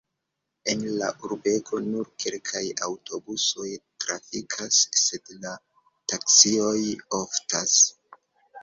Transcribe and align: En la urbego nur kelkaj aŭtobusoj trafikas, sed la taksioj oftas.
En 0.71 0.79
la 1.01 1.09
urbego 1.27 1.81
nur 1.89 2.09
kelkaj 2.23 2.63
aŭtobusoj 2.87 3.69
trafikas, 4.07 4.81
sed 5.05 5.31
la 5.45 5.57
taksioj 6.15 6.77
oftas. 7.25 7.81